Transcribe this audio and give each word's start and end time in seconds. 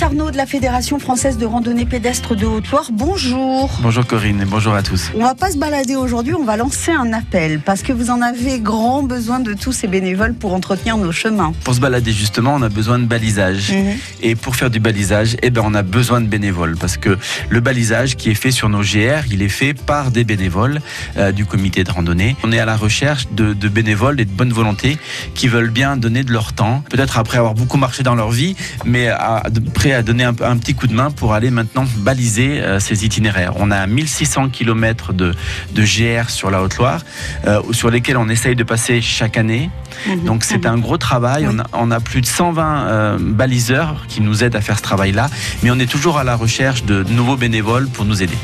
Arnaud 0.00 0.30
de 0.30 0.36
la 0.36 0.46
Fédération 0.46 0.98
française 0.98 1.36
de 1.36 1.44
randonnée 1.44 1.84
pédestre 1.84 2.34
de 2.34 2.46
Haute-Loire, 2.46 2.86
bonjour. 2.92 3.70
Bonjour 3.82 4.06
Corinne 4.06 4.40
et 4.40 4.44
bonjour 4.46 4.74
à 4.74 4.82
tous. 4.82 5.10
On 5.14 5.20
va 5.22 5.34
pas 5.34 5.50
se 5.50 5.58
balader 5.58 5.96
aujourd'hui, 5.96 6.34
on 6.34 6.44
va 6.44 6.56
lancer 6.56 6.90
un 6.92 7.12
appel 7.12 7.60
parce 7.60 7.82
que 7.82 7.92
vous 7.92 8.08
en 8.10 8.22
avez 8.22 8.58
grand 8.58 9.02
besoin 9.02 9.38
de 9.38 9.52
tous 9.52 9.72
ces 9.72 9.88
bénévoles 9.88 10.32
pour 10.34 10.54
entretenir 10.54 10.96
nos 10.96 11.12
chemins. 11.12 11.52
Pour 11.62 11.74
se 11.74 11.80
balader 11.80 12.10
justement, 12.12 12.54
on 12.54 12.62
a 12.62 12.68
besoin 12.70 12.98
de 12.98 13.04
balisage. 13.04 13.72
Mhm. 13.72 13.92
Et 14.22 14.34
pour 14.34 14.56
faire 14.56 14.70
du 14.70 14.80
balisage, 14.80 15.36
eh 15.42 15.50
ben, 15.50 15.62
on 15.64 15.74
a 15.74 15.82
besoin 15.82 16.20
de 16.22 16.26
bénévoles 16.26 16.76
parce 16.78 16.96
que 16.96 17.18
le 17.50 17.60
balisage 17.60 18.16
qui 18.16 18.30
est 18.30 18.34
fait 18.34 18.50
sur 18.50 18.68
nos 18.70 18.80
GR, 18.80 19.26
il 19.30 19.42
est 19.42 19.48
fait 19.50 19.74
par 19.74 20.10
des 20.10 20.24
bénévoles 20.24 20.80
euh, 21.18 21.32
du 21.32 21.44
comité 21.44 21.84
de 21.84 21.90
randonnée. 21.90 22.34
On 22.44 22.50
est 22.50 22.58
à 22.58 22.64
la 22.66 22.76
recherche 22.76 23.28
de, 23.32 23.52
de 23.52 23.68
bénévoles 23.68 24.20
et 24.20 24.24
de 24.24 24.32
bonne 24.32 24.52
volonté 24.52 24.96
qui 25.34 25.48
veulent 25.48 25.70
bien 25.70 25.96
donner 25.96 26.24
de 26.24 26.32
leur 26.32 26.54
temps, 26.54 26.82
peut-être 26.88 27.18
après 27.18 27.38
avoir 27.38 27.54
beaucoup 27.54 27.76
marché 27.76 28.02
dans 28.02 28.14
leur 28.14 28.30
vie, 28.30 28.56
mais 28.84 29.08
à, 29.08 29.42
de- 29.50 29.60
à 29.90 30.02
donner 30.02 30.22
un, 30.22 30.34
un 30.42 30.56
petit 30.58 30.74
coup 30.74 30.86
de 30.86 30.94
main 30.94 31.10
pour 31.10 31.34
aller 31.34 31.50
maintenant 31.50 31.84
baliser 31.98 32.60
euh, 32.60 32.78
ces 32.78 33.04
itinéraires. 33.04 33.54
On 33.56 33.72
a 33.72 33.86
1600 33.86 34.50
km 34.50 35.12
de, 35.12 35.34
de 35.72 35.82
GR 35.82 36.30
sur 36.30 36.50
la 36.50 36.62
Haute-Loire, 36.62 37.00
euh, 37.46 37.60
sur 37.72 37.90
lesquels 37.90 38.16
on 38.16 38.28
essaye 38.28 38.54
de 38.54 38.62
passer 38.62 39.00
chaque 39.00 39.36
année. 39.36 39.70
Mhm. 40.06 40.24
Donc 40.24 40.44
c'est 40.44 40.66
un 40.66 40.78
gros 40.78 40.98
travail. 40.98 41.46
Oui. 41.48 41.54
On, 41.56 41.58
a, 41.58 41.66
on 41.72 41.90
a 41.90 41.98
plus 41.98 42.20
de 42.20 42.26
120 42.26 42.86
euh, 42.86 43.18
baliseurs 43.18 44.04
qui 44.08 44.20
nous 44.20 44.44
aident 44.44 44.56
à 44.56 44.60
faire 44.60 44.76
ce 44.76 44.82
travail-là, 44.82 45.28
mais 45.62 45.70
on 45.72 45.78
est 45.80 45.90
toujours 45.90 46.18
à 46.18 46.24
la 46.24 46.36
recherche 46.36 46.84
de 46.84 47.02
nouveaux 47.10 47.36
bénévoles 47.36 47.88
pour 47.88 48.04
nous 48.04 48.22
aider. 48.22 48.38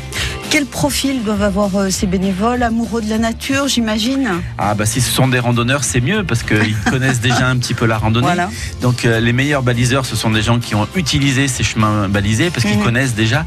Quel 0.50 0.64
profil 0.64 1.22
doivent 1.24 1.42
avoir 1.42 1.76
euh, 1.76 1.90
ces 1.90 2.06
bénévoles 2.06 2.62
Amoureux 2.62 3.02
de 3.02 3.10
la 3.10 3.18
nature, 3.18 3.68
j'imagine? 3.68 4.30
Ah 4.56 4.74
bah 4.74 4.86
si 4.86 5.02
ce 5.02 5.10
sont 5.10 5.28
des 5.28 5.38
randonneurs, 5.38 5.84
c'est 5.84 6.00
mieux 6.00 6.24
parce 6.24 6.42
qu'ils 6.42 6.74
connaissent 6.90 7.20
déjà 7.20 7.48
un 7.48 7.58
petit 7.58 7.74
peu 7.74 7.84
la 7.84 7.98
randonnée. 7.98 8.26
Voilà. 8.26 8.48
Donc 8.80 9.04
euh, 9.04 9.20
les 9.20 9.34
meilleurs 9.34 9.62
baliseurs, 9.62 10.06
ce 10.06 10.16
sont 10.16 10.30
des 10.30 10.40
gens 10.40 10.58
qui 10.58 10.74
ont 10.74 10.88
utilisé 10.96 11.48
ces 11.48 11.62
chemins 11.64 12.08
balisés 12.08 12.48
parce 12.50 12.64
qu'ils 12.64 12.78
Mhm. 12.78 12.84
connaissent 12.84 13.14
déjà. 13.14 13.44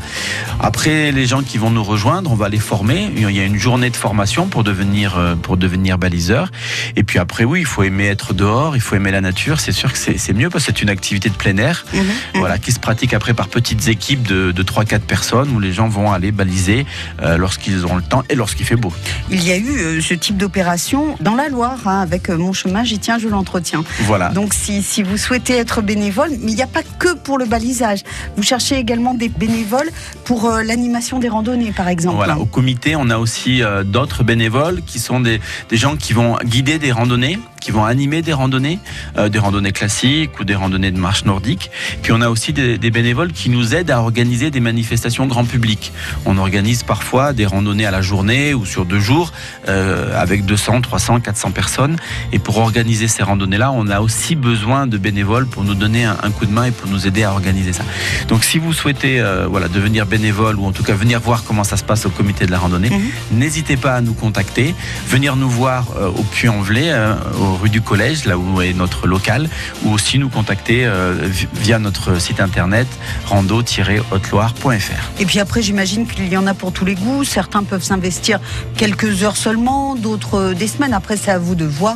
Après, 0.59 1.11
les 1.11 1.25
gens 1.25 1.41
qui 1.41 1.57
vont 1.57 1.71
nous 1.71 1.83
rejoindre, 1.83 2.31
on 2.31 2.35
va 2.35 2.49
les 2.49 2.59
former. 2.59 3.09
Il 3.17 3.29
y 3.31 3.39
a 3.39 3.45
une 3.45 3.57
journée 3.57 3.89
de 3.89 3.95
formation 3.95 4.45
pour 4.47 4.63
devenir 4.63 5.17
euh, 5.17 5.33
pour 5.35 5.57
devenir 5.57 5.97
baliseur. 5.97 6.51
Et 6.95 7.03
puis 7.03 7.17
après, 7.17 7.45
oui, 7.45 7.61
il 7.61 7.65
faut 7.65 7.81
aimer 7.81 8.05
être 8.05 8.35
dehors, 8.35 8.75
il 8.75 8.81
faut 8.81 8.95
aimer 8.95 9.11
la 9.11 9.21
nature. 9.21 9.59
C'est 9.59 9.71
sûr 9.71 9.91
que 9.91 9.97
c'est 9.97 10.33
mieux 10.33 10.51
parce 10.51 10.65
que 10.65 10.71
c'est 10.71 10.83
une 10.83 10.89
activité 10.89 11.29
de 11.29 11.35
plein 11.35 11.57
air. 11.57 11.83
Mhm. 11.95 12.03
Voilà, 12.35 12.59
qui 12.59 12.71
se 12.71 12.79
pratique 12.79 13.15
après 13.15 13.33
par 13.33 13.47
petites 13.47 13.87
équipes 13.87 14.21
de, 14.27 14.51
de 14.51 14.63
3-4 14.63 14.99
personnes 14.99 15.49
où 15.49 15.59
les 15.59 15.73
gens 15.73 15.87
vont 15.89 16.11
aller 16.11 16.31
baliser 16.31 16.85
euh, 17.21 17.37
lorsqu'ils 17.37 17.85
ont 17.85 17.95
le 17.95 18.01
temps 18.01 18.23
et 18.29 18.35
lorsqu'il 18.35 18.65
fait 18.65 18.75
beau. 18.75 18.93
Il 19.29 19.43
y 19.43 19.51
a 19.51 19.57
eu 19.57 19.77
euh, 19.77 20.01
ce 20.01 20.13
type 20.13 20.37
d'opération 20.37 21.15
dans 21.19 21.35
la 21.35 21.49
Loire, 21.49 21.79
hein, 21.85 22.01
avec 22.01 22.29
euh, 22.29 22.37
Mon 22.37 22.53
chemin, 22.53 22.83
j'y 22.83 22.99
tiens, 22.99 23.17
je 23.17 23.27
l'entretiens. 23.27 23.83
Voilà. 24.01 24.29
Donc 24.29 24.53
si, 24.53 24.83
si 24.83 25.03
vous 25.03 25.17
souhaitez 25.17 25.55
être 25.57 25.81
bénévole, 25.81 26.29
mais 26.41 26.51
il 26.51 26.55
n'y 26.55 26.61
a 26.61 26.67
pas 26.67 26.83
que 26.99 27.13
pour 27.15 27.37
le 27.37 27.45
balisage. 27.45 28.01
Vous 28.35 28.43
cherchez 28.43 28.77
également 28.77 29.13
des 29.13 29.29
bénévoles 29.29 29.89
pour 30.23 30.45
euh, 30.45 30.63
l'animation 30.63 31.19
des 31.19 31.29
randonnées, 31.29 31.71
par 31.71 31.87
exemple. 31.87 32.15
Voilà, 32.15 32.37
au 32.37 32.45
comité, 32.45 32.95
on 32.95 33.09
a 33.09 33.17
aussi 33.17 33.61
d'autres 33.85 34.23
bénévoles 34.23 34.81
qui 34.85 34.99
sont 34.99 35.19
des, 35.19 35.39
des 35.69 35.77
gens 35.77 35.95
qui 35.95 36.13
vont 36.13 36.37
guider 36.43 36.79
des 36.79 36.91
randonnées, 36.91 37.39
qui 37.61 37.71
vont 37.71 37.85
animer 37.85 38.21
des 38.21 38.33
randonnées, 38.33 38.79
euh, 39.17 39.29
des 39.29 39.39
randonnées 39.39 39.71
classiques 39.71 40.37
ou 40.39 40.43
des 40.43 40.55
randonnées 40.55 40.91
de 40.91 40.97
marche 40.99 41.23
nordique. 41.23 41.71
Puis 42.01 42.11
on 42.11 42.19
a 42.19 42.27
aussi 42.27 42.51
des, 42.51 42.77
des 42.77 42.91
bénévoles 42.91 43.31
qui 43.31 43.49
nous 43.49 43.73
aident 43.73 43.91
à 43.91 44.01
organiser 44.01 44.51
des 44.51 44.59
manifestations 44.59 45.27
grand 45.27 45.45
public. 45.45 45.93
On 46.25 46.37
organise 46.37 46.83
parfois 46.83 47.31
des 47.31 47.45
randonnées 47.45 47.85
à 47.85 47.91
la 47.91 48.01
journée 48.01 48.53
ou 48.53 48.65
sur 48.65 48.85
deux 48.85 48.99
jours 48.99 49.31
euh, 49.69 50.19
avec 50.19 50.45
200, 50.45 50.81
300, 50.81 51.19
400 51.21 51.51
personnes. 51.51 51.95
Et 52.33 52.39
pour 52.39 52.57
organiser 52.57 53.07
ces 53.07 53.23
randonnées-là, 53.23 53.71
on 53.71 53.87
a 53.87 54.01
aussi 54.01 54.35
besoin 54.35 54.87
de 54.87 54.97
bénévoles 54.97 55.45
pour 55.45 55.63
nous 55.63 55.75
donner 55.75 56.03
un, 56.03 56.17
un 56.23 56.31
coup 56.31 56.45
de 56.47 56.51
main 56.51 56.65
et 56.65 56.71
pour 56.71 56.89
nous 56.89 57.05
aider 57.07 57.23
à 57.23 57.31
organiser 57.31 57.73
ça. 57.73 57.83
Donc 58.27 58.43
si 58.43 58.57
vous 58.57 58.73
souhaitez 58.73 59.21
euh, 59.21 59.45
voilà, 59.47 59.67
devenir 59.67 60.07
bénévole 60.07 60.55
ou 60.57 60.65
en 60.65 60.71
tout 60.71 60.83
cas 60.83 60.93
venir 60.93 61.19
voir 61.19 61.43
comment 61.43 61.63
ça 61.63 61.77
se 61.77 61.83
passe 61.83 62.05
au 62.07 62.09
comité 62.09 62.45
de 62.47 62.51
la 62.51 62.57
randonnée, 62.57 62.89
Mhm. 62.89 63.37
n'hésitez 63.39 63.77
pas 63.77 63.93
à 63.95 64.01
nous 64.01 64.13
contacter, 64.13 64.73
venir 65.07 65.35
nous 65.35 65.49
voir 65.49 65.85
au 66.17 66.23
Puy-en-Velay, 66.23 66.91
au 67.39 67.50
rue 67.55 67.69
du 67.69 67.81
Collège, 67.81 68.25
là 68.25 68.37
où 68.37 68.61
est 68.61 68.73
notre 68.73 69.07
local, 69.07 69.49
ou 69.83 69.91
aussi 69.91 70.17
nous 70.19 70.29
contacter 70.29 70.85
euh, 70.85 71.13
vi- 71.23 71.47
via 71.55 71.79
notre 71.79 72.19
site 72.21 72.39
internet 72.39 72.87
rando-haute-loire.fr. 73.25 75.19
Et 75.21 75.25
puis 75.25 75.39
après, 75.39 75.61
j'imagine 75.61 76.05
qu'il 76.07 76.27
y 76.27 76.37
en 76.37 76.47
a 76.47 76.53
pour 76.53 76.71
tous 76.71 76.85
les 76.85 76.95
goûts. 76.95 77.23
Certains 77.23 77.63
peuvent 77.63 77.83
s'investir 77.83 78.39
quelques 78.77 79.23
heures 79.23 79.37
seulement, 79.37 79.95
d'autres 79.95 80.35
euh, 80.35 80.53
des 80.53 80.67
semaines. 80.67 80.93
Après, 80.93 81.17
c'est 81.17 81.31
à 81.31 81.39
vous 81.39 81.55
de 81.55 81.65
voir 81.65 81.95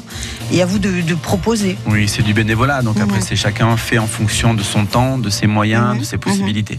et 0.51 0.61
à 0.61 0.65
vous 0.65 0.79
de, 0.79 1.01
de 1.01 1.15
proposer. 1.15 1.77
Oui, 1.87 2.07
c'est 2.07 2.21
du 2.23 2.33
bénévolat, 2.33 2.81
donc 2.81 2.99
après 2.99 3.21
c'est 3.21 3.35
chacun 3.35 3.75
fait 3.77 3.97
en 3.97 4.07
fonction 4.07 4.53
de 4.53 4.63
son 4.63 4.85
temps, 4.85 5.17
de 5.17 5.29
ses 5.29 5.47
moyens, 5.47 5.97
de 5.99 6.03
ses 6.03 6.17
possibilités. 6.17 6.77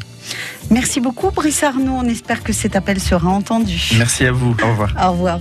Merci 0.71 1.01
beaucoup, 1.01 1.31
Brice 1.31 1.63
Arnaud. 1.63 1.99
On 2.03 2.09
espère 2.09 2.43
que 2.43 2.53
cet 2.53 2.75
appel 2.77 3.01
sera 3.01 3.29
entendu. 3.29 3.91
Merci 3.97 4.27
à 4.27 4.33
vous, 4.33 4.55
au 4.63 4.67
revoir. 4.69 4.93
Au 5.03 5.13
revoir. 5.13 5.39